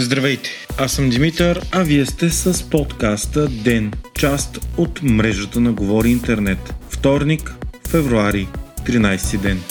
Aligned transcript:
Здравейте, 0.00 0.50
аз 0.78 0.92
съм 0.92 1.10
Димитър, 1.10 1.60
а 1.72 1.82
вие 1.82 2.06
сте 2.06 2.30
с 2.30 2.70
подкаста 2.70 3.48
ДЕН, 3.48 3.92
част 4.14 4.58
от 4.76 5.02
мрежата 5.02 5.60
на 5.60 5.72
Говори 5.72 6.10
Интернет. 6.10 6.74
Вторник, 6.90 7.54
февруари, 7.88 8.48
13 8.86 9.40
ден. 9.40 9.62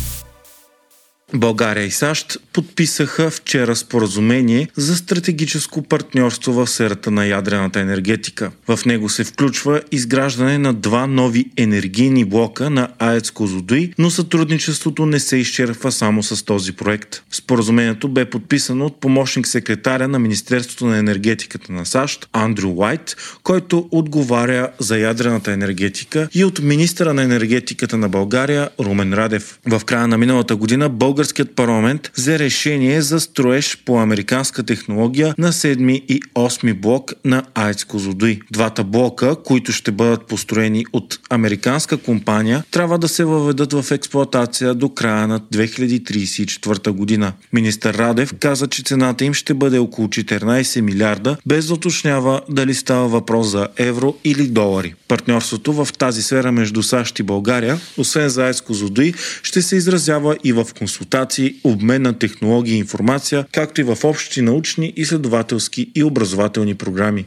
България 1.38 1.86
и 1.86 1.92
САЩ 1.92 2.38
подписаха 2.54 3.30
вчера 3.30 3.76
споразумение 3.76 4.68
за 4.76 4.96
стратегическо 4.96 5.82
партньорство 5.82 6.54
в 6.54 6.68
сферата 6.68 7.12
на 7.12 7.26
ядрената 7.26 7.80
енергетика. 7.80 8.52
В 8.68 8.80
него 8.86 9.10
се 9.10 9.24
включва 9.24 9.82
изграждане 9.92 10.58
на 10.58 10.74
два 10.74 11.08
нови 11.08 11.46
енергийни 11.58 12.26
блока 12.26 12.70
на 12.70 12.88
АЕЦ 13.00 13.32
Козудуи, 13.32 13.94
но 13.98 14.10
сътрудничеството 14.10 15.06
не 15.06 15.20
се 15.20 15.38
изчерпва 15.38 15.92
само 15.92 16.24
с 16.24 16.46
този 16.46 16.74
проект. 16.74 17.24
Споразумението 17.32 18.08
бе 18.08 18.26
подписано 18.26 18.86
от 18.86 19.00
помощник 19.00 19.48
секретаря 19.48 20.08
на 20.08 20.20
Министерството 20.20 20.86
на 20.86 20.98
енергетиката 20.98 21.74
на 21.74 21.86
САЩ 21.86 22.30
Андрю 22.34 22.70
Уайт, 22.70 23.16
който 23.44 23.88
отговаря 23.92 24.70
за 24.80 24.98
ядрената 24.98 25.52
енергетика 25.52 26.30
и 26.34 26.44
от 26.44 26.60
министра 26.60 27.14
на 27.14 27.24
енергетиката 27.24 27.98
на 27.98 28.10
България 28.10 28.70
Румен 28.80 29.14
Радев. 29.14 29.60
В 29.66 29.82
края 29.86 30.08
на 30.08 30.18
миналата 30.18 30.56
година 30.56 30.90
българският 31.28 31.56
парламент 31.56 32.12
взе 32.18 32.40
решение 32.40 33.02
за 33.02 33.20
строеж 33.20 33.78
по 33.86 34.00
американска 34.00 34.64
технология 34.64 35.36
на 35.38 35.52
7 35.52 35.92
и 35.92 36.22
8 36.36 36.74
блок 36.74 37.14
на 37.26 37.44
АЕЦ 37.56 37.84
Козлодуй. 37.84 38.40
Двата 38.52 38.84
блока, 38.84 39.36
които 39.44 39.72
ще 39.72 39.92
бъдат 39.92 40.28
построени 40.28 40.86
от 40.94 41.20
американска 41.30 41.98
компания, 41.98 42.64
трябва 42.72 42.98
да 42.98 43.08
се 43.08 43.26
въведат 43.26 43.74
в 43.74 43.92
експлоатация 43.92 44.74
до 44.74 44.90
края 44.90 45.28
на 45.28 45.40
2034 45.40 46.90
година. 46.90 47.34
Министър 47.54 47.94
Радев 47.94 48.34
каза, 48.40 48.68
че 48.68 48.84
цената 48.84 49.26
им 49.26 49.34
ще 49.34 49.54
бъде 49.54 49.80
около 49.80 50.08
14 50.08 50.82
милиарда, 50.82 51.38
без 51.46 51.68
да 51.68 51.74
уточнява 51.74 52.42
дали 52.50 52.74
става 52.74 53.08
въпрос 53.08 53.48
за 53.48 53.68
евро 53.78 54.16
или 54.24 54.48
долари. 54.48 54.94
Партньорството 55.08 55.74
в 55.74 55.88
тази 55.98 56.22
сфера 56.24 56.52
между 56.52 56.84
САЩ 56.84 57.20
и 57.20 57.24
България, 57.24 57.80
освен 57.98 58.30
за 58.30 58.46
АЕЦ 58.46 58.62
Козлодуй, 58.62 59.14
ще 59.44 59.62
се 59.62 59.76
изразява 59.76 60.38
и 60.44 60.54
в 60.54 60.68
консултации, 61.08 61.56
обмен 61.64 62.02
на 62.02 62.14
технологии 62.14 62.76
и 62.76 62.80
информация, 62.80 63.46
както 63.52 63.82
и 63.82 63.84
в 63.84 63.98
общи 64.04 64.42
научни, 64.42 64.94
изследователски 64.96 65.92
и 65.96 66.04
образователни 66.04 66.76
програми. 66.76 67.26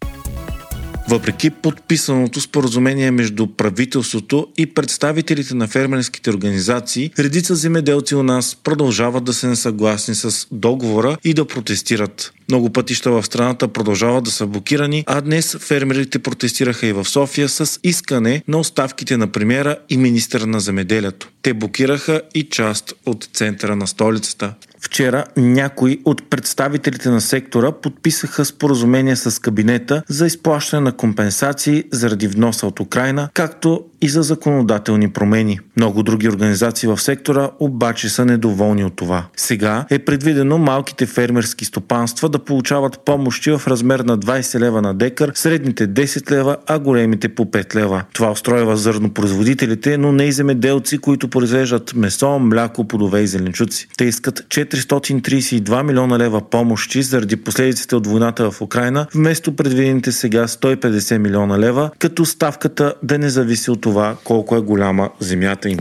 Въпреки 1.09 1.51
подписаното 1.51 2.41
споразумение 2.41 3.11
между 3.11 3.47
правителството 3.47 4.47
и 4.59 4.67
представителите 4.67 5.55
на 5.55 5.69
фермерските 5.69 6.31
организации, 6.31 7.11
редица 7.19 7.55
земеделци 7.55 8.15
у 8.15 8.23
нас 8.23 8.57
продължават 8.65 9.25
да 9.25 9.35
се 9.35 9.47
несъгласни 9.47 10.15
с 10.15 10.47
договора 10.53 11.17
и 11.25 11.35
да 11.35 11.45
протестират. 11.45 12.33
Много 12.51 12.71
пътища 12.71 13.11
в 13.11 13.27
страната 13.27 13.69
продължават 13.69 14.25
да 14.25 14.31
са 14.31 14.47
блокирани, 14.47 15.05
а 15.07 15.21
днес 15.21 15.57
фермерите 15.61 16.19
протестираха 16.19 16.87
и 16.87 16.93
в 16.93 17.05
София 17.05 17.49
с 17.49 17.81
искане 17.85 18.43
на 18.49 18.59
оставките 18.59 19.17
на 19.17 19.27
премиера 19.27 19.77
и 19.89 19.97
министъра 19.97 20.47
на 20.47 20.61
земеделието. 20.61 21.29
Те 21.43 21.55
блокираха 21.55 22.23
и 22.35 22.49
част 22.49 22.95
от 23.07 23.29
центъра 23.33 23.77
на 23.77 23.87
столицата. 23.87 24.55
Вчера 24.81 25.25
някои 25.37 26.01
от 26.05 26.31
представителите 26.31 27.09
на 27.09 27.21
сектора 27.21 27.73
подписаха 27.73 28.45
споразумение 28.45 29.17
с 29.17 29.41
кабинета 29.43 30.03
за 30.09 30.27
изплащане 30.27 30.83
на 30.83 30.93
компенсации 30.93 31.85
заради 31.93 32.29
вноса 32.29 32.67
от 32.67 32.81
Украина, 32.81 33.29
както 33.35 33.85
и 34.03 34.09
за 34.09 34.23
законодателни 34.23 35.11
промени. 35.13 35.61
Много 35.77 36.03
други 36.03 36.29
организации 36.29 36.89
в 36.89 37.01
сектора 37.01 37.51
обаче 37.61 38.09
са 38.09 38.25
недоволни 38.25 38.85
от 38.85 38.97
това. 38.97 39.27
Сега 39.37 39.87
е 39.91 39.99
предвидено 39.99 40.59
малките 40.59 41.07
фермерски 41.07 41.65
стопанства 41.65 42.29
да 42.29 42.40
получават 42.45 43.01
помощи 43.05 43.51
в 43.51 43.63
размер 43.69 44.01
на 44.01 44.19
20 44.19 44.61
лева 44.61 44.83
на 44.83 44.95
декар, 44.95 45.33
средните 45.35 45.89
10 45.89 46.31
лева, 46.31 46.57
а 46.67 46.79
големите 46.79 47.29
по 47.29 47.45
5 47.45 47.75
лева. 47.75 48.03
Това 48.13 48.31
устройва 48.31 48.77
зърнопроизводителите, 48.77 49.99
но 49.99 50.13
не 50.13 50.25
и 50.25 50.33
земеделци, 50.33 50.99
които 50.99 51.29
произвеждат 51.29 51.95
месо, 51.95 52.39
мляко, 52.39 52.89
плодове 52.89 53.21
и 53.21 53.27
зеленчуци. 53.27 53.89
Те 53.99 54.05
искат 54.05 54.41
432 54.41 55.83
милиона 55.83 56.19
лева 56.19 56.41
помощи 56.51 57.03
заради 57.03 57.37
последиците 57.37 57.97
от 57.97 58.07
войната 58.07 58.51
в 58.51 58.61
Украина, 58.61 59.07
вместо 59.15 59.57
предвидените 59.57 60.13
сега 60.13 60.47
150 60.47 61.19
милиона 61.19 61.59
лева, 61.59 61.91
като 61.99 62.25
ставката 62.25 62.95
да 63.03 63.19
не 63.19 63.31
зависи 63.31 63.71
от 63.71 63.81
това 63.81 64.17
колко 64.25 64.57
е 64.57 64.61
голяма 64.61 65.11
земята 65.21 65.71
им. 65.71 65.79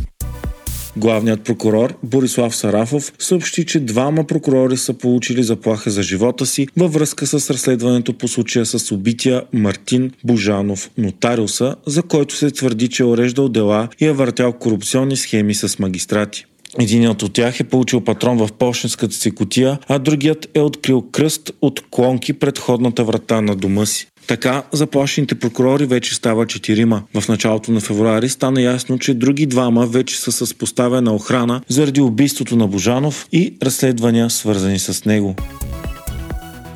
Главният 1.00 1.42
прокурор 1.42 1.94
Борислав 2.04 2.56
Сарафов 2.56 3.14
съобщи, 3.20 3.66
че 3.66 3.80
двама 3.80 4.24
прокурори 4.24 4.78
са 4.78 4.94
получили 4.94 5.44
заплаха 5.44 5.92
за 5.92 6.04
живота 6.04 6.46
си 6.46 6.68
във 6.78 6.94
връзка 6.94 7.28
с 7.28 7.50
разследването 7.50 8.14
по 8.14 8.28
случая 8.28 8.66
с 8.66 8.92
убития 8.92 9.44
Мартин 9.54 10.12
Божанов, 10.24 10.92
нотариуса, 10.98 11.76
за 11.86 12.04
който 12.04 12.36
се 12.36 12.52
твърди, 12.52 12.88
че 12.88 13.04
е 13.04 13.06
уреждал 13.06 13.50
дела 13.50 13.88
и 14.00 14.06
е 14.06 14.12
въртял 14.12 14.54
корупционни 14.54 15.16
схеми 15.16 15.54
с 15.54 15.80
магистрати. 15.80 16.46
Единият 16.80 17.24
от 17.24 17.34
тях 17.34 17.60
е 17.60 17.64
получил 17.64 18.02
патрон 18.02 18.38
в 18.38 18.50
почтенската 18.60 19.16
си 19.16 19.32
котия, 19.32 19.80
а 19.88 20.00
другият 20.00 20.50
е 20.54 20.60
открил 20.60 21.02
кръст 21.02 21.52
от 21.62 21.82
клонки 21.90 22.34
пред 22.34 22.60
ходната 22.60 23.04
врата 23.04 23.42
на 23.42 23.56
дома 23.56 23.86
си. 23.86 24.08
Така 24.30 24.64
заплашените 24.72 25.36
прокурори 25.36 25.86
вече 25.86 26.16
става 26.16 26.48
четирима. 26.48 27.04
В 27.20 27.28
началото 27.28 27.72
на 27.72 27.80
февруари 27.80 28.30
стана 28.30 28.62
ясно, 28.62 29.00
че 29.00 29.14
други 29.14 29.46
двама 29.46 29.86
вече 29.88 30.20
са 30.20 30.32
с 30.32 30.54
поставена 30.54 31.14
охрана 31.14 31.62
заради 31.68 32.02
убийството 32.02 32.56
на 32.56 32.68
Божанов 32.68 33.28
и 33.32 33.58
разследвания 33.64 34.30
свързани 34.30 34.80
с 34.80 35.06
него. 35.06 35.36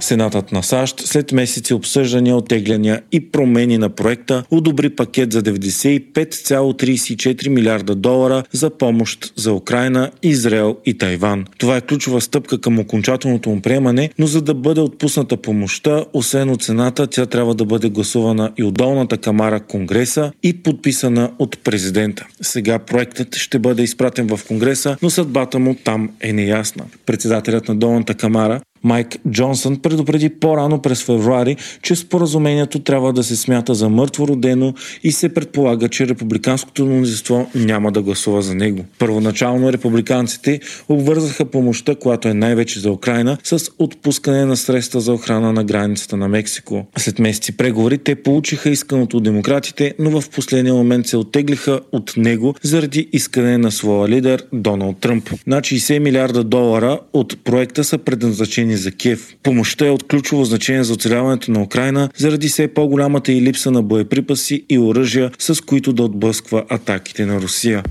Сенатът 0.03 0.51
на 0.51 0.63
САЩ 0.63 0.99
след 0.99 1.31
месеци 1.31 1.73
обсъждания, 1.73 2.35
отегляния 2.35 3.01
и 3.11 3.31
промени 3.31 3.77
на 3.77 3.89
проекта 3.89 4.43
одобри 4.51 4.89
пакет 4.89 5.31
за 5.31 5.43
95,34 5.43 7.49
милиарда 7.49 7.95
долара 7.95 8.43
за 8.51 8.69
помощ 8.69 9.33
за 9.35 9.53
Украина, 9.53 10.11
Израел 10.23 10.77
и 10.85 10.97
Тайван. 10.97 11.45
Това 11.57 11.77
е 11.77 11.81
ключова 11.81 12.21
стъпка 12.21 12.61
към 12.61 12.79
окончателното 12.79 13.49
му 13.49 13.61
приемане, 13.61 14.09
но 14.19 14.27
за 14.27 14.41
да 14.41 14.53
бъде 14.53 14.81
отпусната 14.81 15.37
помощта, 15.37 16.05
освен 16.13 16.49
от 16.49 16.63
Сената, 16.63 17.07
тя 17.07 17.25
трябва 17.25 17.55
да 17.55 17.65
бъде 17.65 17.89
гласувана 17.89 18.51
и 18.57 18.63
от 18.63 18.73
долната 18.73 19.17
камара 19.17 19.59
Конгреса 19.59 20.31
и 20.43 20.63
подписана 20.63 21.31
от 21.39 21.63
президента. 21.63 22.27
Сега 22.41 22.79
проектът 22.79 23.35
ще 23.35 23.59
бъде 23.59 23.83
изпратен 23.83 24.27
в 24.27 24.39
Конгреса, 24.47 24.97
но 25.01 25.09
съдбата 25.09 25.59
му 25.59 25.75
там 25.83 26.09
е 26.21 26.33
неясна. 26.33 26.85
Председателят 27.05 27.67
на 27.67 27.75
долната 27.75 28.13
камара 28.13 28.61
Майк 28.83 29.17
Джонсън 29.29 29.77
предупреди 29.77 30.29
по-рано 30.29 30.81
през 30.81 31.03
февруари, 31.03 31.57
че 31.81 31.95
споразумението 31.95 32.79
трябва 32.79 33.13
да 33.13 33.23
се 33.23 33.35
смята 33.35 33.75
за 33.75 33.89
мъртво 33.89 34.27
родено 34.27 34.73
и 35.03 35.11
се 35.11 35.33
предполага, 35.33 35.89
че 35.89 36.07
републиканското 36.07 36.85
мнозинство 36.85 37.49
няма 37.55 37.91
да 37.91 38.01
гласува 38.01 38.41
за 38.41 38.55
него. 38.55 38.85
Първоначално 38.99 39.73
републиканците 39.73 40.59
обвързаха 40.89 41.45
помощта, 41.45 41.95
която 41.95 42.27
е 42.27 42.33
най-вече 42.33 42.79
за 42.79 42.91
Украина, 42.91 43.37
с 43.43 43.71
отпускане 43.79 44.45
на 44.45 44.57
средства 44.57 45.01
за 45.01 45.13
охрана 45.13 45.53
на 45.53 45.63
границата 45.63 46.17
на 46.17 46.27
Мексико. 46.27 46.85
След 46.97 47.19
месеци 47.19 47.57
преговори 47.57 47.97
те 47.97 48.15
получиха 48.15 48.69
исканото 48.69 49.17
от 49.17 49.23
демократите, 49.23 49.93
но 49.99 50.21
в 50.21 50.29
последния 50.29 50.73
момент 50.73 51.07
се 51.07 51.17
оттеглиха 51.17 51.79
от 51.91 52.13
него 52.17 52.55
заради 52.63 53.09
искане 53.13 53.57
на 53.57 53.71
своя 53.71 54.09
лидер 54.09 54.43
Доналд 54.53 54.97
Тръмп. 54.97 55.29
На 55.47 55.61
60 55.61 55.99
милиарда 55.99 56.43
долара 56.43 56.99
от 57.13 57.43
проекта 57.43 57.83
са 57.83 57.97
предназначени 57.97 58.72
за 58.77 58.91
Киев. 58.91 59.35
Помощта 59.43 59.87
е 59.87 59.89
от 59.89 60.03
ключово 60.07 60.45
значение 60.45 60.83
за 60.83 60.93
оцеляването 60.93 61.51
на 61.51 61.61
Украина 61.61 62.09
заради 62.17 62.47
все 62.47 62.67
по-голямата 62.67 63.31
и 63.31 63.41
липса 63.41 63.71
на 63.71 63.81
боеприпаси 63.81 64.65
и 64.69 64.79
оръжия, 64.79 65.31
с 65.39 65.61
които 65.65 65.93
да 65.93 66.03
отблъсква 66.03 66.65
атаките 66.69 67.25
на 67.25 67.41
Русия. 67.41 67.83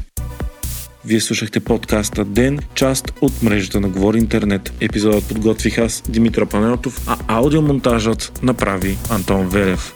Вие 1.04 1.20
слушахте 1.20 1.60
подкаста 1.60 2.24
Ден, 2.24 2.58
част 2.74 3.12
от 3.20 3.42
мрежата 3.42 3.80
на 3.80 3.88
Говори 3.88 4.18
Интернет. 4.18 4.72
Епизодът 4.80 5.28
подготвих 5.28 5.78
аз, 5.78 6.02
Димитър 6.08 6.46
Панелтов, 6.46 7.04
а 7.06 7.16
аудиомонтажът 7.26 8.40
направи 8.42 8.96
Антон 9.10 9.48
Велев. 9.48 9.94